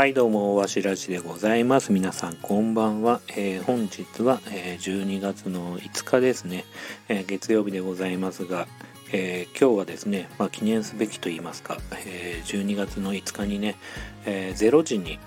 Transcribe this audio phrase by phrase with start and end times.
[0.00, 1.92] はいどうもわしらじでございます。
[1.92, 6.64] 皆さんこんばんは、えー、本日は、えー、12月の5日ですね、
[7.10, 8.66] えー、月曜日でございますが、
[9.12, 11.76] え今日はですね、まあ、記念すべきと言いますか、
[12.06, 13.76] え12月の5日にね、
[14.24, 15.18] え0時に、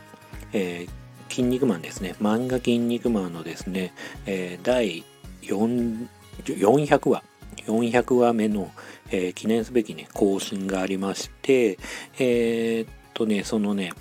[0.53, 0.87] え
[1.29, 2.15] 筋肉マンですね。
[2.19, 3.93] 漫画筋肉マンのですね、
[4.25, 5.03] え第
[5.43, 6.07] 4
[6.45, 7.23] 400話
[7.67, 8.71] 400話目の、
[9.11, 11.77] え記念すべきね更新がありまして
[12.17, 13.93] えっとねそのね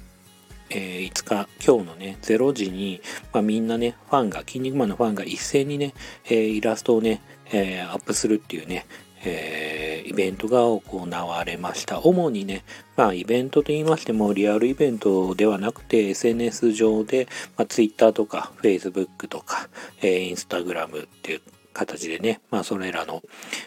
[0.74, 5.92] えー、5日、今日のね、0時に、まあ、みんなね、ファンが、筋肉マンのファンが一斉にね、
[6.24, 7.20] えー、イラストをね、
[7.52, 8.86] えー、アップするっていうね、
[9.24, 12.00] えー、イベントが行われました。
[12.00, 12.64] 主にね、
[12.96, 17.28] まあ、イベントと言いましても、リアルイベントではなくて、SNS 上で、
[17.59, 19.68] まあ、Twitter とか、Facebook とか、
[20.00, 21.40] えー、Instagram っていう
[21.74, 23.23] 形でね、まあ、それらの、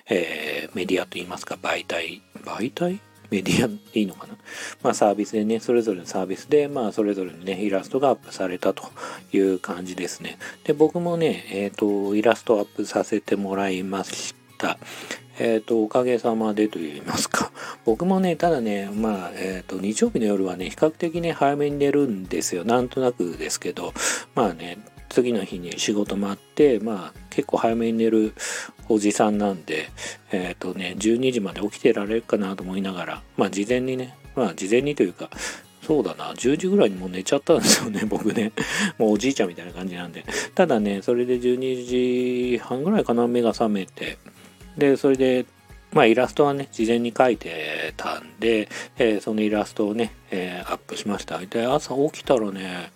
[0.09, 2.99] えー、メディアと言いますか、媒体、媒体？
[3.29, 4.35] メディアでいいのかな、
[4.83, 8.83] まあ、サービスでね、それぞれのサービスで、まあ、それぞれのね、イラストがアップされたと
[9.31, 10.37] いう感じですね。
[10.63, 14.77] で、僕もね、えっ、ー、と、イラストアップさせてもらいました。
[15.37, 17.51] えっ、ー、と、おかげさまでと言いますか。
[17.85, 22.63] 僕もね、ただね、まあ、えっ、ー、と、日曜日の夜はね、比較的ね、早めに寝るんですよ。
[22.63, 23.93] なんとなくですけど、
[24.33, 24.77] まあね、
[25.09, 28.33] 次の日に仕事もあって、まあ、結構早めに寝る
[28.89, 29.89] おじさんなんで、
[30.31, 35.29] えっ、ー、とね、12時まで起きてられるかなと思いながら、まあ事前にね、まあ事前にというか、
[35.85, 38.51] そうだな、10時ぐらいにもう寝ちゃったんですよね、 僕ね。
[38.97, 40.25] もうおじいちゃんみたいな感じなんで。
[40.55, 44.17] ただね、それで12時半ぐらいかな、目が覚めて。
[44.77, 45.45] で、それで
[45.95, 51.39] まあイラストはね、事前に描いてたんで、えー、そのイラストをね、えー、アップしました。
[51.39, 52.91] で、朝起きたらね、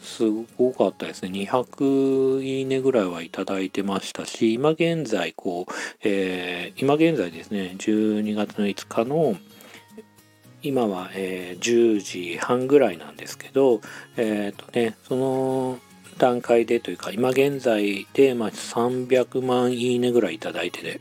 [0.00, 0.22] す
[0.56, 1.30] ごかったですね。
[1.30, 5.72] 200いいねぐらいはいただいてましたし、今現在、こう、
[6.04, 9.36] えー、今現在ですね、12月の5日の、
[10.62, 13.80] 今は、え、10時半ぐらいなんですけど、
[14.16, 15.80] えっ、とね、その
[16.18, 20.98] 段階でというか、今現在で、まあ、300万いいねぐらいいいてて、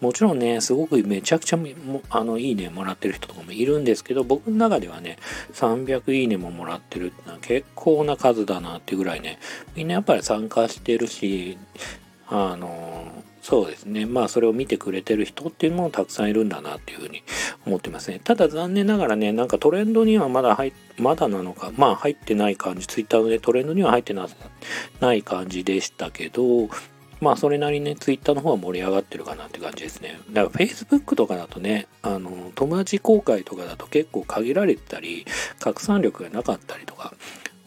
[0.00, 1.58] もちろんね、すごくめちゃくちゃ
[2.10, 5.18] あのいいねもらってる人とかもいるんですけど、僕の中ではね、
[5.52, 9.38] 300いいねももらってるってのは結構な数だなっていうぐらいね、
[9.74, 11.58] みんなやっぱり参加してるし、
[12.28, 12.95] あの、
[13.48, 14.06] そうですね。
[14.06, 17.22] まあそれを見てくれてる人っていうのもたくさんいるんだなっていうふうに
[17.64, 18.20] 思ってますね。
[18.24, 24.26] ただ残念ながらね、なんかトレンドにはまだ入まだなのか、まあ入ってない感じ、ツイッターでトレンドには入ってな
[25.14, 26.68] い感じでしたけど、
[27.20, 30.18] まあそれなりにね、ツイッターの方は盛り上がってるかなって感じですね。
[30.32, 35.24] だから Facebook とかだとね、あの、友達公開とかだと結構限られてたり、
[35.60, 37.14] 拡散力がなかったりとか、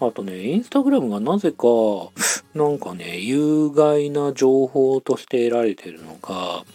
[0.02, 1.58] あとね、インスタグラムがなぜか、
[2.54, 6.66] なんかね、有害な情報として得られてるのか、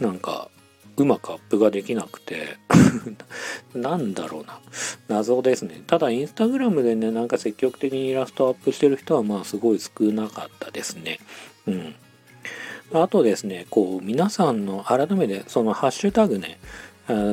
[0.00, 0.48] なんか、
[0.96, 2.56] うまくアップができなくて
[3.74, 4.60] なんだろうな。
[5.08, 5.82] 謎ですね。
[5.86, 11.18] ただ、インスタグラムでね、なんか積極的にイラストアップしてる人は、まあ、すごい少なかったですね。
[11.66, 11.94] うん。
[12.92, 16.58] あとですね、こう、皆さんの改めて、そのハッシュタグね、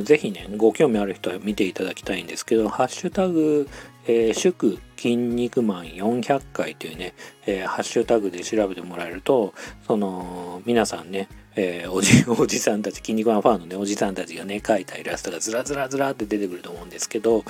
[0.04, 3.68] ぜひね、ご興味ある人は見ていただきたいんですけど、ハッシュタグ、
[4.08, 7.14] えー、祝筋肉マン400回というね、
[7.46, 9.54] えー、ハッシュタグで調べてもらえると、
[9.86, 11.28] その、皆さんね、
[11.58, 17.44] えー、おじ、 おじさんたち、筋肉マンファンのね、おじさんたちがね、描いたイラストがずらずらずらって出てくると思うんですけど、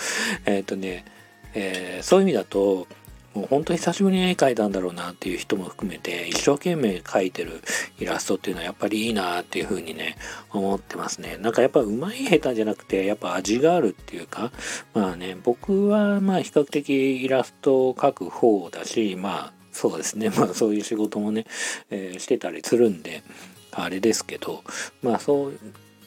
[0.47, 1.05] えっ、とね、
[1.53, 2.87] えそういう意味だと、
[3.33, 7.61] もう本当に久しぶりに絵描いたんだろうなっていう人も含めて一生懸命描いてる
[7.99, 10.17] イラストっていうのはやっぱりいいなっていうふうにね
[10.51, 11.37] 思ってますね。
[11.37, 14.51] なんかやっぱ上手い下手じゃなくてやっぱ味があるっていうか
[14.93, 20.29] まあね僕はまあ比較的イラストを描く方だしまあそうですね。
[20.37, 21.45] まあそういう仕事もね、
[21.89, 23.23] えー、してたりするんで
[23.71, 24.63] あれですけど
[25.01, 25.59] まあそう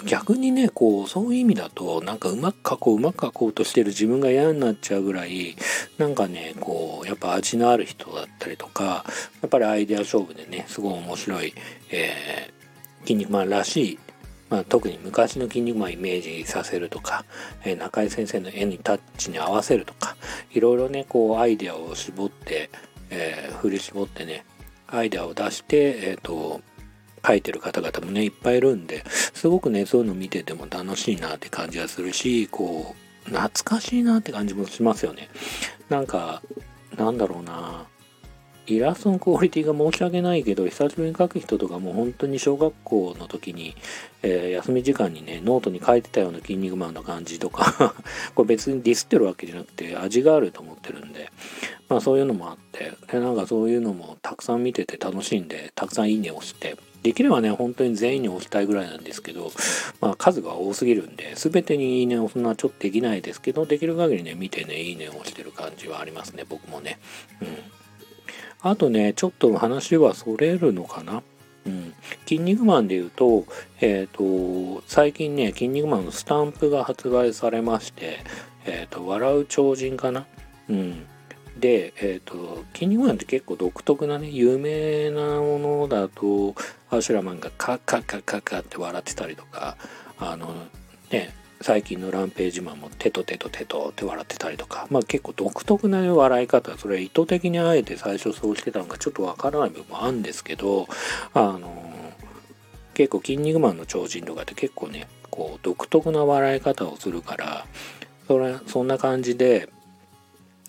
[0.05, 5.57] 逆にねこうそういう意味だとなんかうまく描こううまく描こうとしてる自分が嫌になっちゃうぐらい
[5.99, 9.05] なんかねこうやっぱ味のある人だったりとか
[9.43, 11.55] やっぱりアイデア勝負でねすごい面白い、
[11.91, 13.99] えー、筋肉マンらしい
[14.49, 17.25] まあ、特に昔の筋肉マンイメージさせるとか、
[17.65, 20.17] えー、中井先生の絵にタッチに合わせるとか
[20.53, 22.71] いろいろねこうアイデアを絞って、
[23.11, 24.45] えー、振り絞ってね
[24.87, 26.61] アイデアを出して、えっ、ー、と
[27.27, 32.95] 書いてる方々もねいっぱいいるんですごくねそういうの見てても楽しいなって感じがするしこ
[33.27, 35.29] う懐かしいなって感じもしますよね。
[35.89, 36.43] なんか
[36.97, 37.87] なんだろうな。
[38.67, 43.77] イラストのクオリティが申し訳ないけど久しぶりに描く人とかも本当に小学校の時に、
[44.23, 47.95] えー、休み時間にねノートに書いてたような「筋肉マン」の感じとか
[48.35, 51.31] これ別にディスってるわけじゃなくて味があると思ってるんで
[51.89, 59.53] まあそういうのもあってでなんかそういうのもたくさん見てて楽しんでたくさんいいねをしてできればね、本当に全員に押したいぐらいなんですけど、
[60.01, 66.99] まあ数が多すぎるんで、全てにいいねを押すのはちょっとできないですけど、できる限りね、見てね、いいねを押してる感じはありますね、僕もね。
[67.41, 67.49] うん。
[68.61, 71.23] あとね、ちょっと話はそれるのかな。
[71.65, 71.95] うん。
[72.27, 73.45] 筋肉マンで言うと、
[73.81, 78.19] えっ、ー、と、最近ね、筋肉マンのスタンプが発売されまして、
[78.65, 80.27] えっ、ー、と、笑う超人かな。
[80.69, 81.07] うん。
[81.59, 86.55] で、えっ、ー、と、筋肉マンって結構独特なね、有名なものだと、
[86.91, 89.77] アシュラマンがカッカッカッカッカって笑ってたりとか、
[90.19, 90.55] あの、
[91.11, 100.87] ね、最近のランページマンもテトテトテトって笑ってたりとか、まあ結構独特な笑い方、それ意図的にあえて最初そうしてたのかちょっとわからない部分もあるんですけど、
[101.33, 101.93] あの、
[102.93, 107.67] 結構筋肉マンの超人とかって結構ね、こう独特な笑い方をするから、
[108.29, 109.69] それ、そんな感じで、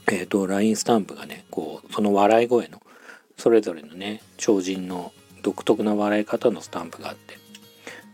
[0.09, 2.81] えっ、ー、と、LINE スタンプがね、こう、その笑い声の、
[3.37, 5.11] それぞれのね、超人の
[5.43, 7.37] 独特な笑い方のスタンプがあって、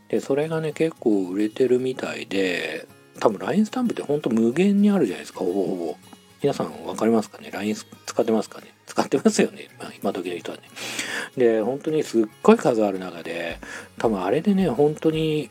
[0.09, 2.87] で、それがね、結構売れてるみたいで、
[3.19, 5.97] 多分 LINE スタンプってほんと無限にあるじゃないですか、ほぼほぼ。
[6.41, 7.75] 皆さん分かりますかね ?LINE
[8.05, 8.73] 使ってますかね？
[8.85, 10.63] 使ってますよね、まあ、今時の人はね。
[11.37, 13.59] で、本当にすっごい数ある中で、
[13.97, 15.49] 多分あれでね、本当に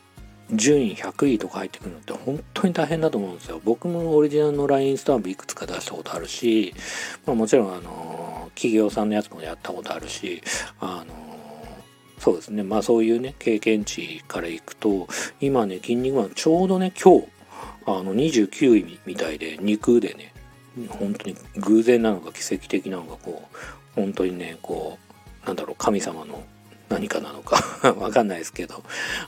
[0.53, 3.61] 順位100位とか入ってくるのって本当に大変だと思うんですよ。
[3.65, 6.75] 僕もオリジナルの LINE スタンプいくつか出したことあるし、
[7.27, 10.43] まあ、もちろんあの企業さんのやつもやったことあるし、
[10.81, 11.15] あの
[12.19, 15.09] そうですねまあそういうね経験値からいくと
[15.41, 17.27] 今ね筋肉マンちょうどね今日
[17.85, 20.33] あの29位みたいで肉でね
[20.89, 23.57] 本当に偶然なのか奇跡的なのかこう
[23.97, 24.99] 本当にねこ
[25.45, 26.45] うなんだろう神様の
[26.93, 27.57] 何かなのか
[27.99, 28.83] わかんないですけど、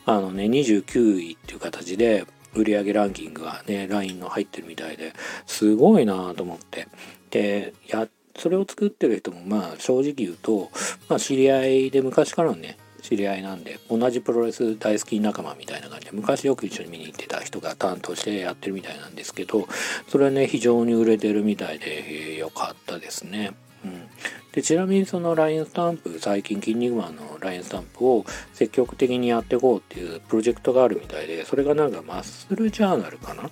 [0.07, 5.13] あのね、29位っていう形で、売上ランキングがね、LINE の入ってるみたいで、
[5.47, 6.87] すごいなと思って。
[7.31, 10.71] で、や、それを作ってる人も、まあ、正直言うと、
[11.09, 19.69] まあ、知り合いで昔からのね、知り合いなんで、同じプロレス大好き仲間みたいな感じで、昔よく一緒に見に行ってた人が担当してやってるみたいなんですけど、
[20.09, 23.53] それはね、非常に売れてるみたいで、良かったですね。
[23.85, 24.09] うん、
[24.55, 33.51] でちなみにその LINE スタンプ最近「筋肉マン」の LINE スタンプを積極的にやっていこうっていうプロジェクトがあるみたいでそれがなんかマッスルジャーナルかな、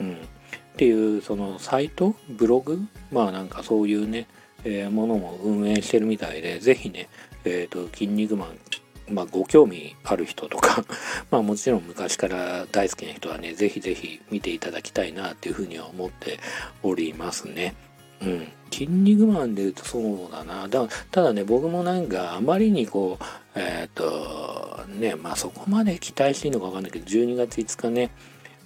[0.00, 0.16] うん、っ
[0.76, 2.14] ていうそのサイト？
[2.28, 2.80] ブログ？
[3.10, 4.28] まあなんかそういうね、
[4.62, 7.08] えー、ものも運営してるみたいで是非ね
[7.44, 8.58] えっ、と「筋肉マン」
[9.10, 10.84] まあ、ご興味ある人とか
[11.30, 16.40] まあもちろん昔から大好きな人はね、ぜひぜひ見ていただきたいなっていうふうには思って
[16.82, 17.76] おりますね。
[18.22, 18.48] うん。
[18.70, 20.68] 筋肉マンで言うとそうだな。
[20.68, 23.24] だただね、僕もなんかあまりにこう、
[23.58, 28.10] えっ、ー、と、ね、まあそこまで期待していいのかわかんないけど、12月5日ね、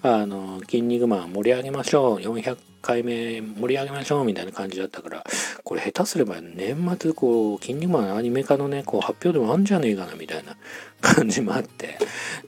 [0.02, 2.18] あの、筋肉マン盛り上げましょう。
[2.18, 5.24] 400回目盛り上げましょうみたいな感じだったから、
[5.62, 10.56] これ下手すれば年末こう、筋肉マンアニメ化のね、こう発表でもあんじゃねえかなみたいな
[11.00, 11.98] 感じもあって、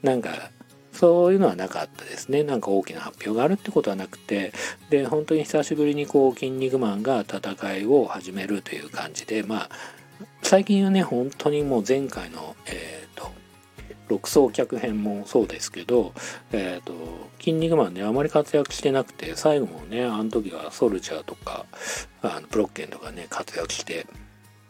[0.01, 0.31] なんか、
[1.03, 2.43] そういうのはなかったですね。
[2.43, 4.53] なんか大きな発表があるってことはなくて、
[4.89, 9.69] で、本当に久しぶりにこう、筋肉マンが戦いを始めるという感じで、まあ、
[10.43, 13.33] 最近はね、本当にもう前回の、えっ、ー、と、
[14.07, 16.13] 六層脚編もそうですけど、
[16.53, 16.93] えっ、ー、と、
[17.37, 21.65] 筋肉マンね、あまり活躍してなくて、最後もね、あの時はソルジャーとか、
[22.21, 24.07] あのプロッケンとかね、活躍して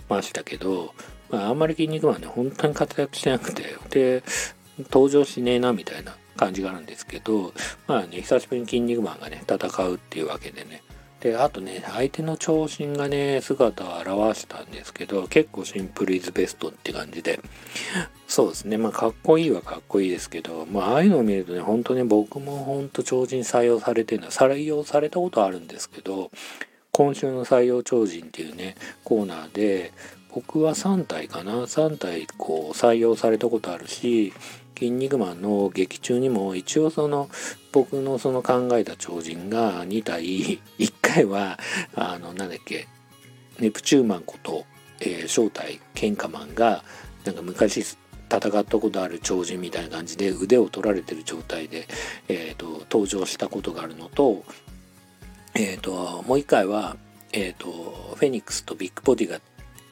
[0.10, 0.96] ましたけど、
[1.30, 4.24] まあ、あんまり筋肉マンね、本当に活躍してなくて、で、
[4.90, 7.54] 登場しねえなみたいな感じがあるんですけど
[7.88, 10.84] まあね久しぶりに「筋肉マン」がね戦うっていうわけでね。
[11.20, 17.40] であとね相手の長身がね姿を現したんですけど結構シンプルイズベストって感じで。
[18.28, 18.78] そうですね。
[18.78, 26.30] まあかっこいいはかっこいいですけどまあああいうのを見るとね本当に僕も本当超人採用されてるのは採用されたことあるんですけど
[26.92, 29.94] 今週の採用超人っていうねコーナーで
[30.34, 31.54] 僕は3体かな。
[31.64, 34.34] 3体こう採用されたことあるし
[34.78, 37.30] 筋肉マンの劇中にも一応その
[37.72, 41.60] 僕のその考えた超人が2体1回は
[41.96, 42.88] あのなんだっけ
[43.60, 44.66] ネプチューマンこと、
[45.00, 46.84] えー、正体喧嘩マンが
[47.26, 47.86] なんか昔
[48.30, 51.88] 戦ったことある超人みたいな感じで腕を取られてる状態で、
[52.28, 54.44] えーと、登場したことがあるのと,、
[55.54, 56.98] えーと、もう一回は、
[57.32, 59.40] えー、とフェニックスとビッグボディが、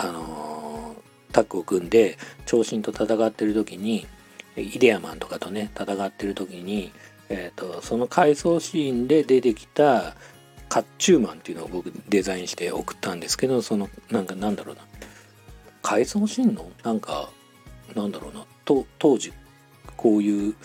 [0.03, 4.07] あのー、タッグを組んで長身と戦ってる時に
[4.57, 6.91] イデアマンとかとね戦ってる時に、
[7.29, 10.15] えーと、その回想シーンで出てきた
[10.69, 14.81] 甲冑マンっていうのを僕デザインして送ったんですけどそのなんかなんだろうな。
[15.83, 17.29] 回想シーンのなんか
[17.95, 18.45] なんだろうな。
[18.65, 19.33] と当時
[19.97, 20.55] こういう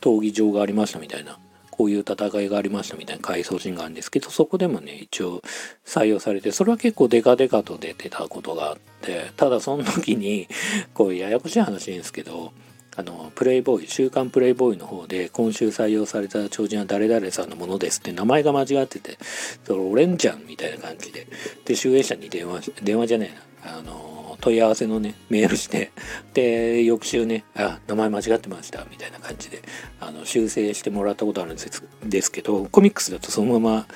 [0.00, 1.38] 闘技場がありましたみたいな。
[1.78, 5.42] こういう戦いがありましたみたいな回想シーンがあるんですけどそこでもね一応
[5.86, 10.48] 採用されてそれは結構デカデカと出てたことがあってただその時に
[10.92, 12.52] こうややこしい話ですけど
[12.96, 19.16] あのプレイボーイ週刊プレイボーイの方で今週採用された超人は誰々さんのものですって名前が間違ってて
[19.64, 21.28] それ俺んじゃんみたいな感じで
[21.64, 25.90] で集英社に電話電話じゃねえなあの問い合わせのねメールして
[26.34, 29.62] で翌週ねあ名前間違ってましたみたいな感じで
[30.00, 33.86] あの修正してもらったことあるんですですけどコミックスだとそのまま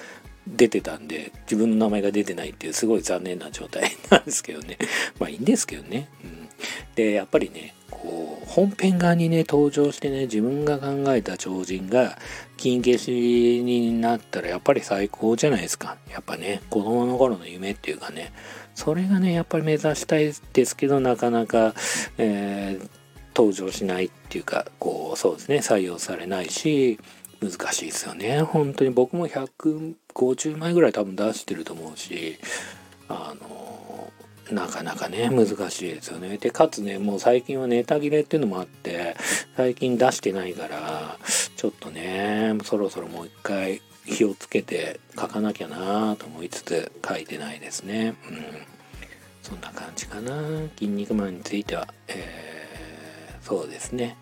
[0.47, 4.77] 出てたんで自分の名前が出てないっていうすごい残念な状態なんですけどね。
[5.21, 6.49] まあいいんですけどね、うん、
[6.97, 12.19] でやっぱりねこう本編側にね登場してね自分が考えた超人が
[12.57, 15.97] 金消しになったらやっぱり最高じゃないですか。
[16.11, 18.33] やっぱね子供の頃の夢っていうかね。
[18.75, 21.75] それがねやっぱり目指したいですけどなかなか、
[22.19, 22.89] えー、
[23.35, 26.99] 登場しないっていうかこうそうですね採用されないし
[27.41, 28.43] 難しいですよね。
[28.43, 32.39] 本当に僕も150枚ぐらい多分出してると思うし
[33.09, 34.13] あの
[34.53, 36.37] なかなかね難しいですよね。
[36.39, 39.17] でかつねもう最近はネタ切れっていうのもあって
[39.57, 41.19] 最近出してないから
[41.63, 48.17] ちょっとねそろそろもう一回火をつけて書かなきゃなと思いつつ書いてないですね。
[48.29, 48.45] うん。
[49.43, 50.41] そんな感じかな
[50.77, 51.87] 「筋肉マン」については。
[52.09, 54.17] えー、そうですね。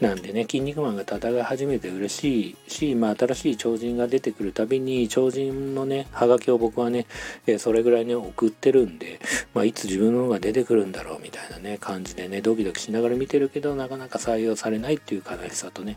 [0.00, 7.06] なんでね、筋肉マンが戦い始めて嬉しいし、まあ、新しい超人が出てくるたびに、超人のね、ハガキを僕はね、
[7.46, 9.20] えそれぐらいね、送ってるんで、
[9.54, 15.96] まあ、いつ自分の方が出てくるんだろうみたいなね、感じでね、ドキドキしながら見てるけど、なかなか採用されないっていう悲しさとね、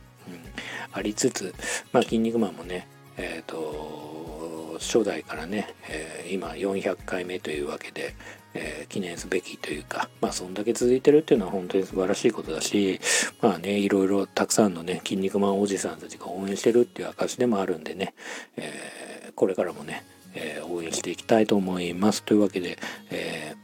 [0.91, 1.53] ありつつ、
[1.91, 2.87] まあ、筋肉マンもね、
[3.17, 8.15] えっ、ー、と、初代からね、えー、今400回目というわけで、
[8.53, 12.99] えー、記念すべきというか、まあ、そんだけ続いてるっていうのは本当に素晴らしいことだし、
[13.41, 18.13] まあね、いろいろたくさんのね、筋肉マンおじさんたちが応援してるっていう証でもあるんでね、
[18.55, 22.23] えー、これからもね、えー、応援していきたいと思います。
[22.23, 22.77] というわけで、
[23.09, 23.55] え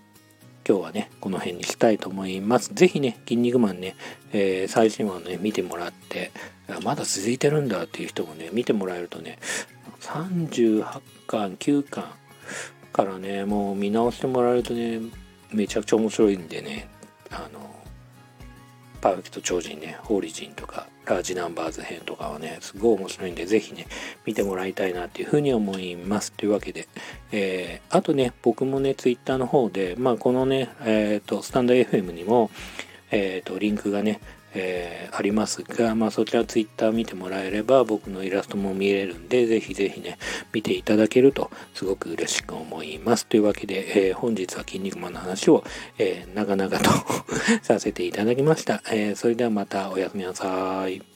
[0.67, 2.73] 今日はね、この辺にしたいと思います。
[2.73, 3.95] ぜひね、筋肉マンね、
[4.31, 6.31] え最新話をね、見てもらって、
[6.83, 9.39] まだ続いてるんだっていう人もね、見てもらえるとね、
[9.99, 12.05] 38巻、9巻、
[12.93, 15.01] からねもう見直してもらえるとね
[15.51, 16.87] めちゃくちゃ面白いんでね
[17.31, 17.75] あの
[19.01, 23.87] パーフェクト超人ねオリジンとかラージナンバーズ編とかはねすごい面白いんでぜひね
[24.25, 26.31] 見てもらいたいなっていうふうに思います。
[26.31, 26.87] というわけで、
[27.31, 32.49] えー、あとね僕もねツイッターの方でまあこのねえっ、ー、とスタンド FM にも
[33.11, 34.19] えっ、ー、とリンクがね
[34.53, 40.17] えー、ありますが、まあ、そちらツイッター見てもらえれば僕のイラストも見れるんで、ぜひぜひね、
[40.51, 43.25] 見ていただけるとすごく嬉しく思います。
[43.25, 45.63] というわけで、えー、本日は筋肉マンの話を、
[45.97, 46.89] えー、長々と
[47.63, 48.81] させていただきました。
[48.91, 51.12] えそれではまたおやすみなさい。